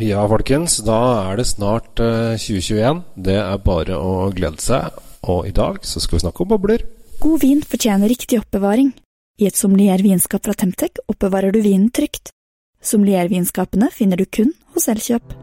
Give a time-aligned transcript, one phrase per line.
[0.00, 0.78] Ja, folkens.
[0.86, 0.98] Da
[1.28, 3.02] er det snart uh, 2021.
[3.20, 4.96] Det er bare å glede seg.
[5.28, 6.86] Og i dag så skal vi snakke om bobler.
[7.20, 8.94] God vin fortjener riktig oppbevaring.
[9.40, 12.32] I et sommelier-vinskap fra Temtec oppbevarer du vinen trygt.
[12.80, 15.36] Sommelier-vinskapene finner du kun hos Elkjøp.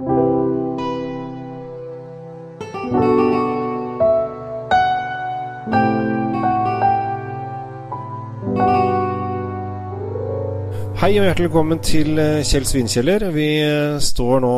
[11.07, 13.23] Hei og hjertelig velkommen til eh, Kjell Svinkjeller.
[13.31, 14.49] Vi eh, står nå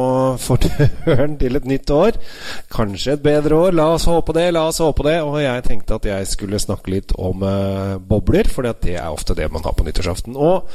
[0.42, 0.58] for
[1.06, 2.18] døren til et nytt år.
[2.74, 3.78] Kanskje et bedre år.
[3.78, 5.20] La oss håpe det, la oss håpe det.
[5.22, 9.38] Og jeg tenkte at jeg skulle snakke litt om uh, bobler, for det er ofte
[9.38, 10.42] det man har på nyttårsaften.
[10.42, 10.66] Og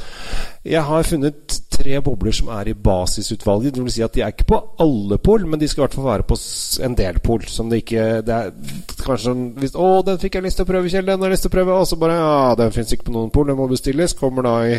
[0.62, 3.74] jeg har funnet tre bobler som er i basisutvalget.
[3.74, 5.96] Det vil si at de er ikke på alle pol, men de skal i hvert
[5.98, 6.38] fall være på
[6.86, 7.42] en del pol.
[7.50, 8.54] Som det ikke det er
[9.02, 11.10] kanskje sånn hvis, 'Å, den fikk jeg lyst til å prøve, Kjell.
[11.10, 13.16] Den har jeg lyst til å prøve.' Og så bare 'Ja, den fins ikke på
[13.18, 13.46] noen pol.
[13.50, 14.78] Den må bestilles.' Kommer da i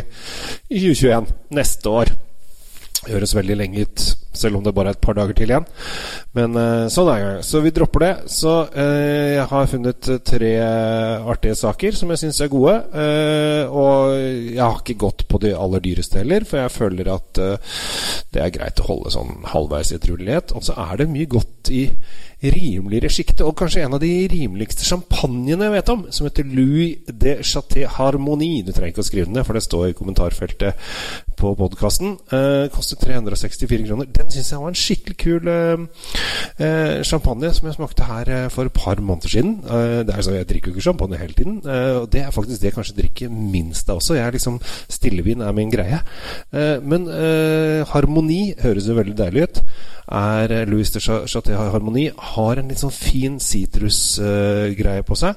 [0.70, 1.32] i 2021.
[1.50, 2.12] Neste år.
[3.06, 5.66] Høres veldig lenge ut, selv om det bare er et par dager til igjen.
[6.36, 7.46] Men uh, sånn er det.
[7.48, 8.12] Så vi dropper det.
[8.32, 10.52] Så uh, jeg har funnet tre
[11.26, 12.76] artige saker som jeg syns er gode.
[13.66, 17.40] Og jeg har ikke gått på de aller dyreste heller, for jeg føler at
[18.34, 20.54] det er greit å holde sånn halvveis i edruelighet.
[20.56, 21.84] Og så er det mye godt i
[22.44, 26.98] rimeligere sjiktet, og kanskje en av de rimeligste champagnene jeg vet om, som heter Louis
[27.08, 28.64] de Chaté Harmonie.
[28.66, 30.84] Du trenger ikke å skrive den ned, for det står i kommentarfeltet
[31.40, 32.18] på podkasten.
[32.36, 34.10] Eh, koster 364 kroner.
[34.12, 38.68] Den syns jeg var en skikkelig kul eh, champagne som jeg smakte her eh, for
[38.68, 39.58] et par måneder siden.
[39.64, 42.30] Eh, det er så, Jeg drikker jo ikke champagne hele tiden, eh, og det er
[42.34, 44.14] faktisk det jeg kanskje drikker minst av også.
[44.14, 46.00] Jeg er liksom Stillevin er min greie.
[46.52, 47.06] Eh, men
[47.86, 49.62] Harmoni høres jo veldig deilig ut.
[50.06, 55.34] Er Louis de Chaté Harmoni har en litt sånn fin sitrusgreie på seg.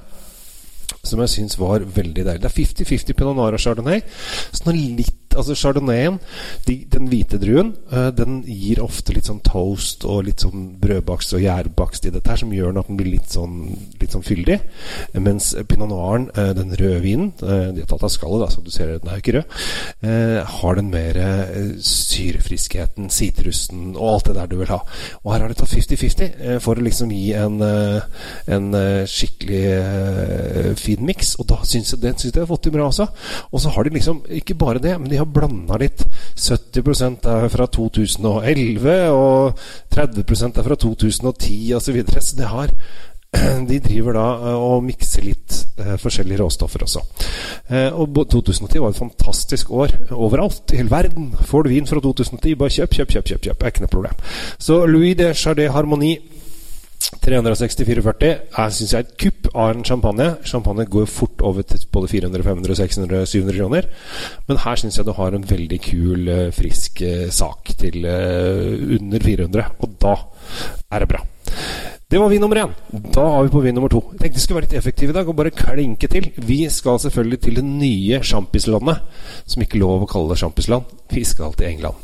[1.04, 2.42] Som jeg syns var veldig deilig.
[2.44, 4.04] Det er 50-50 pinot noir og chardonnay.
[4.52, 6.20] Sånn litt altså Chardonnayen,
[6.68, 11.36] de, den hvite druen, uh, den gir ofte litt sånn toast og litt sånn brødbakst
[11.38, 13.62] og gjærbakst i dette her, som gjør at den blir litt sånn,
[14.02, 14.60] litt sånn fyldig.
[15.20, 18.64] Mens pinot noiren, uh, den røde vinen, uh, de har tatt av skallet, da, så
[18.66, 19.58] du ser den er ikke rød,
[20.50, 21.18] har den mer
[21.86, 24.80] syrefriskheten, sitrusen og alt det der du vil ha.
[25.22, 28.68] Og her har de tatt 50-50 for å liksom gi en, en
[29.10, 33.10] skikkelig fin miks, og da syns jeg, den syns jeg har fått til bra også.
[33.52, 36.06] Og så har de liksom ikke bare det, men de har blanda litt.
[36.40, 39.62] 70% er fra 2011, og
[39.94, 41.86] 30% er fra 2010 osv.
[41.90, 42.22] Så, videre.
[42.22, 42.74] så det har
[43.70, 47.04] de driver da eh, og mikser litt eh, forskjellige råstoffer også.
[47.70, 51.30] Eh, og 2010 var et fantastisk år overalt i hele verden.
[51.52, 53.30] Får du vin fra 2010, bare kjøp, kjøp, kjøp.
[53.30, 53.62] kjøp, kjøp.
[53.62, 54.26] er ikke noe problem.
[54.58, 56.39] Så Louis de Chardet Harmonie
[57.00, 58.30] 364,40
[58.60, 60.28] er synes jeg et kupp av en champagne.
[60.48, 63.88] Champagne går fort over til både 400, 500, 600, 700 kroner.
[64.48, 68.76] Men her syns jeg du har en veldig kul, eh, frisk eh, sak til uh,
[69.00, 69.70] under 400.
[69.80, 70.16] Og da
[70.92, 71.24] er det bra.
[72.10, 72.72] Det var vin nummer én.
[73.14, 74.00] Da er vi på vin nummer to.
[74.16, 76.32] Jeg tenkte vi skulle være litt effektive i dag og bare klinke til.
[76.42, 79.04] Vi skal selvfølgelig til det nye sjampislandet,
[79.46, 80.90] som ikke lov å kalle det sjampisland.
[81.14, 82.02] Vi skal til England.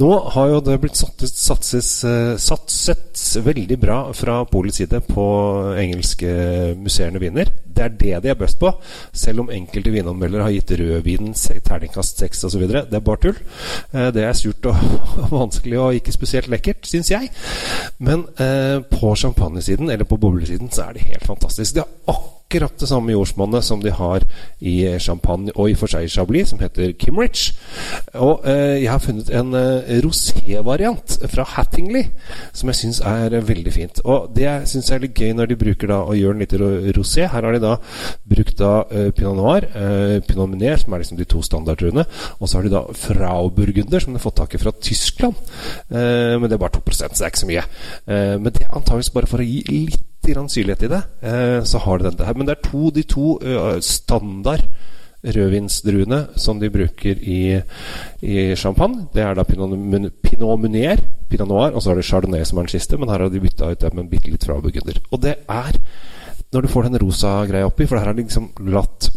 [0.00, 5.26] Nå har jo det blitt satset, satses, eh, satset veldig bra fra Polets side på
[5.76, 6.32] engelske
[6.80, 7.52] musserende viner.
[7.74, 8.70] Det er det de er best på,
[9.12, 12.64] selv om enkelte vinanmeldere har gitt rødvinen terningkast seks osv.
[12.70, 13.36] Det er bare tull.
[13.92, 14.80] Eh, det er surt og
[15.36, 17.28] vanskelig og ikke spesielt lekkert, syns jeg.
[17.98, 21.74] Men eh, på champagnesiden, eller på boblesiden, så er det helt fantastisk.
[21.74, 22.22] De har
[22.54, 24.22] akkurat det samme jordsmonnet som de har
[24.62, 27.50] i champagne og i for seg chablis, som heter Kimrich.
[28.14, 32.06] Og eh, jeg har funnet en eh, rosé-variant fra Hattingley
[32.54, 33.98] som jeg syns er eh, veldig fint.
[34.04, 36.94] Og det syns jeg er litt gøy når de bruker da og gjør den litt
[36.96, 37.26] rosé.
[37.26, 37.74] Her har de da
[38.36, 42.06] brukt da eh, pinot noir, eh, pinot meunier, som er liksom de to standardtruene,
[42.38, 45.42] og så har de da Frauburgunder, som de har fått tak i fra Tyskland.
[45.90, 47.62] Eh, men det er bare 2 så det er ikke så mye.
[48.06, 51.98] men det er antakeligvis bare for å gi litt syrlighet i det, eh, så har
[51.98, 52.34] det dette her.
[52.34, 54.64] Men det er to, de to uh, standard
[55.24, 57.60] rødvinsdruene som de bruker i,
[58.20, 59.06] i champagne.
[59.14, 62.74] Det er da pinot, munier, pinot noir, og så er det chardonnay som er den
[62.76, 62.98] siste.
[63.00, 65.00] Men her har de bytta ut det med bitte litt fra burgunder.
[65.10, 65.80] Og det er
[66.54, 69.10] når du får den rosa greia oppi, for her har de liksom latt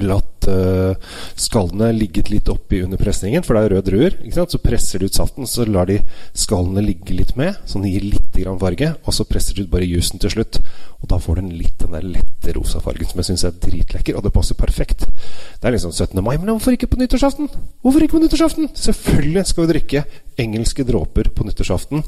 [0.00, 0.92] latt uh,
[1.38, 4.16] skallene ligget litt oppi under presningen, for det er røde druer.
[4.32, 5.98] Så presser de ut saften, så lar de
[6.36, 8.92] skallene ligge litt med, så den gir litt grann farge.
[9.04, 10.60] Og så presser du ut bare jusen til slutt.
[11.00, 13.56] Og da får du den litt den der lette rosa fargen som jeg syns er
[13.56, 15.06] dritlekker, og det passer perfekt.
[15.08, 16.20] Det er liksom 17.
[16.22, 17.50] mai, men hvorfor ikke på nyttårsaften?
[17.82, 18.70] Hvorfor ikke på nyttårsaften?
[18.76, 20.04] Selvfølgelig skal vi drikke
[20.40, 22.02] engelske dråper på nyttårsaften.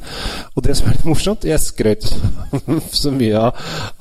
[0.54, 2.06] Og det som er litt morsomt Jeg skrøt
[3.02, 3.56] så mye av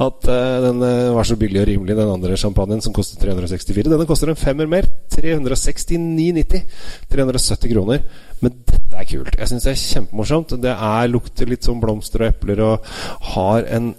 [0.07, 3.89] at uh, den uh, var så billig og rimelig, den andre champagnen som kostet 364.
[3.89, 4.89] Denne koster en femmer mer.
[5.15, 6.62] 369,90.
[7.12, 8.06] 370 kroner.
[8.41, 9.35] Men dette er kult.
[9.38, 10.56] Jeg syns det er kjempemorsomt.
[10.63, 12.89] Det er, lukter litt sånn blomster og epler og
[13.35, 13.94] har en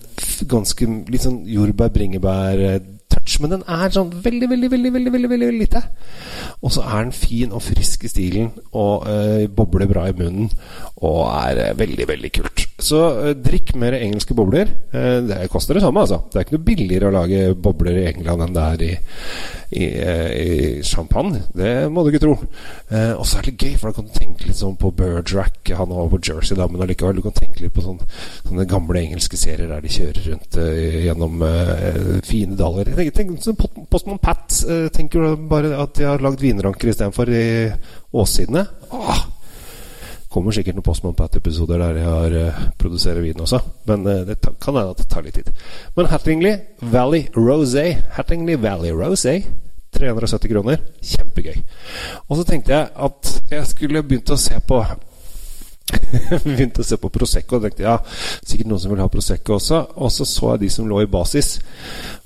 [0.50, 2.80] ganske litt sånn jordbær-bringebær eh,
[3.22, 5.82] touch, men den er sånn veldig, veldig, veldig veldig, veldig, veldig, lite.
[6.62, 10.50] Og så er den fin og frisk i stilen og øh, bobler bra i munnen
[10.96, 12.66] og er øh, veldig, veldig kult.
[12.82, 14.70] Så øh, drikk mer engelske bobler.
[14.93, 16.19] det koster det samme, altså.
[16.29, 18.90] Det er ikke noe billigere å lage bobler i England enn det er i,
[19.79, 21.44] i, i champagne.
[21.56, 22.34] Det må du ikke tro.
[22.37, 25.94] og så er det gøy, for da kan du tenke litt sånn på Bergerac, han
[25.94, 27.19] var på Jersey da, men allikevel.
[27.19, 28.08] Du kan tenke litt på sånne,
[28.49, 30.61] sånne gamle engelske serier der de kjører rundt
[31.06, 31.46] gjennom
[32.29, 32.93] fine daler.
[32.93, 34.62] Jeg tenker, tenker Postman Pat
[34.93, 37.46] tenker bare at de har lagd vinranker istedenfor i
[38.12, 38.67] åssidene.
[38.93, 39.23] Åh,
[40.32, 43.61] kommer sikkert noen Postman Pat-episoder der jeg har uh, produserer vin også.
[43.88, 45.52] Men uh, det kan hende at det tar litt tid.
[45.96, 47.87] Men Hattingley Valley Rosé
[48.17, 49.38] Hattingley Valley Rosé
[49.93, 50.82] 370 kroner.
[51.05, 51.62] Kjempegøy.
[52.29, 54.81] Og så tenkte jeg at jeg skulle begynt å se på
[56.44, 57.96] begynte å se på Prosecco og tenkte ja,
[58.40, 59.81] sikkert noen som vil ha Prosecco også.
[59.99, 61.55] Og så så jeg de som lå i basis,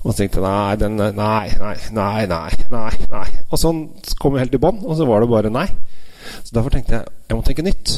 [0.03, 3.27] og tenkte nei, den, nei, nei, nei, nei, nei, nei.
[3.49, 3.87] Og sånn
[4.21, 5.67] kom vi helt i bånn, og så var det bare nei.
[6.43, 7.97] Så derfor tenkte jeg jeg må tenke nytt.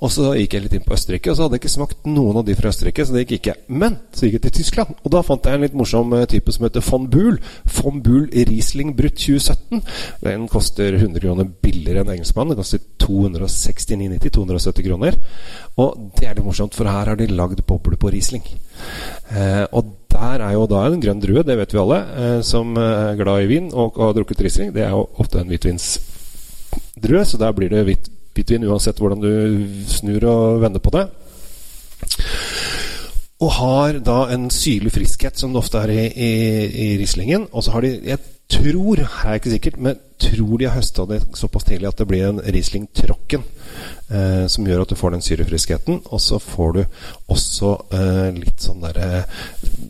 [0.00, 2.40] Og så gikk jeg litt inn på Østerrike, og så hadde jeg ikke smakt noen
[2.40, 3.04] av de fra Østerrike.
[3.04, 3.54] Så det gikk ikke.
[3.68, 6.54] Men så gikk jeg til Tyskland, og da fant jeg en litt morsom eh, type
[6.56, 7.36] som heter von Buhl.
[7.76, 9.84] Von Buhl Riesling Brutt 2017.
[10.24, 12.52] Den koster 100 kroner billigere enn engelskmann.
[12.52, 14.30] Den koster 269,90.
[14.30, 15.18] 270 kroner.
[15.82, 18.46] Og det er litt morsomt, for her har de lagd boble på Riesling.
[19.34, 22.72] Eh, og der er jo da en grønn drue, det vet vi alle, eh, som
[22.78, 24.72] er glad i vin og har drukket Riesling.
[24.74, 29.30] Det er jo ofte en hvitvinsdrue, så der blir det hvitt hvitvin uansett hvordan du
[29.90, 31.06] snur og vender på det.
[33.40, 36.30] Og har da en syrlig friskhet, som det ofte er i, i,
[36.84, 37.48] i Rieslingen.
[37.52, 38.18] Og så har de Jeg
[38.50, 42.00] tror, her er jeg ikke sikkert, men tror de har høsta det såpass tidlig at
[42.00, 43.44] det blir en Riesling Trocken.
[44.10, 46.00] Eh, som gjør at du får den syrefriskheten.
[46.10, 46.80] Og så får du
[47.30, 49.24] også eh, litt sånn derre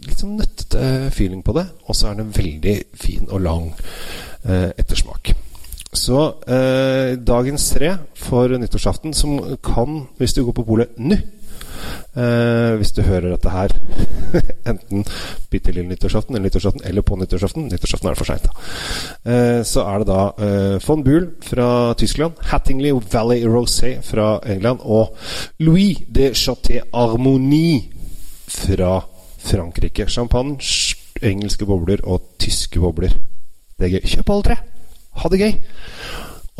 [0.06, 1.66] Litt sånn nøttete feeling på det.
[1.88, 3.70] Og så er den veldig fin og lang
[4.44, 5.32] eh, ettersmak.
[5.90, 11.18] Så eh, dagens tre for nyttårsaften, som kan, hvis du går på polet nå
[12.16, 13.74] eh, Hvis du hører dette her
[14.70, 15.04] enten
[15.50, 18.50] bitte lille nyttårsaften eller nyttårsaften eller på nyttårsaften Nyttårsaften er det for seint,
[19.26, 24.80] eh, så er det da eh, von Buhl fra Tyskland, Hattingley Valley Rosé fra England
[24.82, 25.16] og
[25.58, 27.88] Louis de Chaté Harmonie
[28.48, 29.00] fra
[29.40, 30.08] Frankrike.
[30.08, 30.58] Champagne,
[31.22, 33.14] engelske bobler og tyske bobler.
[33.78, 34.06] Det er gøy.
[34.16, 34.56] Kjøp alle tre!
[35.20, 35.54] Ha det gøy!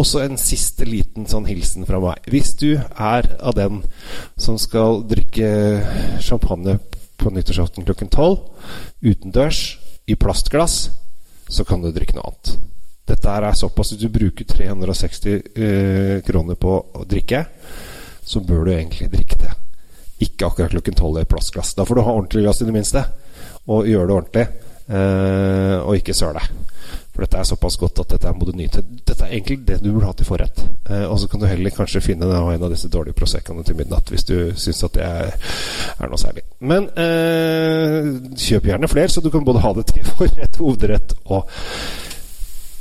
[0.00, 2.24] Og så en siste liten sånn hilsen fra meg.
[2.32, 3.82] Hvis du er av den
[4.40, 5.50] som skal drikke
[6.24, 6.78] champagne
[7.20, 8.46] på nyttårsaften klokken tolv
[9.04, 9.76] utendørs
[10.08, 10.86] i plastglass,
[11.50, 12.54] så kan du drikke noe annet.
[13.10, 17.42] Dette er såpass at du bruker 360 eh, kroner på å drikke,
[18.24, 19.52] så bør du egentlig drikke det.
[20.24, 21.74] Ikke akkurat klokken tolv i plastglass.
[21.76, 23.04] Da får du ha ordentlig glass i det minste,
[23.68, 24.46] og gjøre det ordentlig.
[24.90, 26.40] Eh, og ikke søle.
[27.20, 28.80] For dette er såpass godt at dette må du nyte.
[28.80, 30.62] Dette er egentlig det du burde ha til forrett.
[30.88, 34.08] Eh, og så kan du heller kanskje finne en av disse dårlige Proseccoene til midnatt
[34.08, 35.34] hvis du syns at det er,
[35.98, 36.46] er, noe særlig.
[36.64, 38.08] Men eh,
[38.40, 41.52] kjøp gjerne flere, så du kan både ha det til forrett, hovedrett og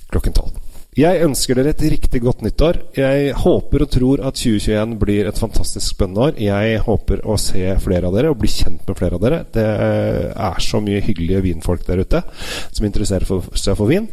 [0.07, 0.58] klokken tolv.
[0.97, 2.79] Jeg ønsker dere et riktig godt nyttår.
[2.97, 6.39] Jeg håper og tror at 2021 blir et fantastisk spennende år.
[6.41, 9.39] Jeg håper å se flere av dere og bli kjent med flere av dere.
[9.53, 12.23] Det er så mye hyggelige vinfolk der ute
[12.73, 14.09] som interesserer seg for vin.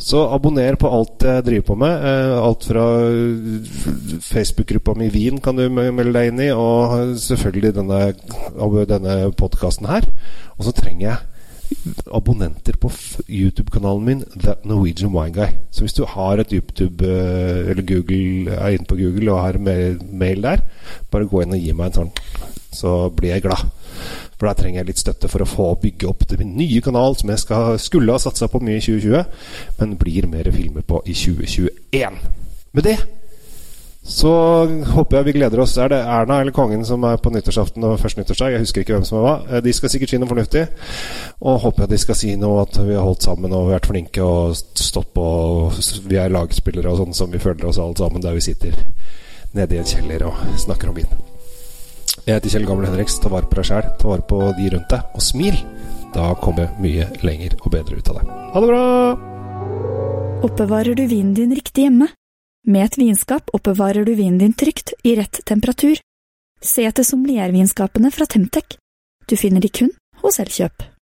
[0.00, 2.08] Så abonner på alt jeg driver på med.
[2.08, 2.88] Eh, alt fra
[4.32, 8.02] Facebook-gruppa mi Vin kan du melde deg inn i, og selvfølgelig denne,
[8.88, 10.08] denne podkasten her.
[10.56, 11.35] Og så trenger jeg
[12.14, 12.90] abonnenter på
[13.28, 15.56] YouTube-kanalen min The Norwegian Wine Guy.
[15.70, 19.58] Så hvis du har et YouTube eh, eller Google er inne på Google og har
[19.58, 20.62] mail der,
[21.10, 22.14] bare gå inn og gi meg en sånn,
[22.76, 23.66] så blir jeg glad.
[24.36, 27.32] For der trenger jeg litt støtte for å få bygge opp min nye kanal, som
[27.32, 29.22] jeg skal, skulle ha satsa på mye i 2020,
[29.80, 32.18] men blir mer filmer på i 2021.
[32.76, 32.98] Med det
[34.06, 34.30] så
[34.94, 35.74] håper jeg vi gleder oss.
[35.82, 38.54] Er det Erna eller kongen som er på nyttårsaften og første nyttårsdag?
[38.54, 39.34] Jeg husker ikke hvem som er hva.
[39.50, 40.62] Eh, de skal sikkert si noe fornuftig.
[41.42, 44.22] Og håper jeg de skal si noe at vi har holdt sammen og vært flinke
[44.22, 45.24] og stått på.
[45.26, 48.78] Og Vi er lagspillere og sånn som vi føler oss alle sammen der vi sitter
[49.56, 51.16] nede i en kjeller og snakker om vin.
[52.26, 53.18] Jeg heter Kjell Gamle Henriks.
[53.22, 53.88] Ta vare på deg sjæl.
[53.98, 55.16] Ta vare på de rundt deg.
[55.16, 55.58] Og smil!
[56.14, 58.36] Da kommer mye lenger og bedre ut av det.
[58.54, 58.84] Ha det bra!
[60.46, 62.08] Oppbevarer du vinen din riktig hjemme?
[62.66, 66.00] Med et vinskap oppbevarer du vinen din trygt i rett temperatur.
[66.58, 68.74] Se etter sommeliervinskapene fra Temtec.
[69.30, 69.92] Du finner de kun
[70.24, 70.95] hos Elkjøp.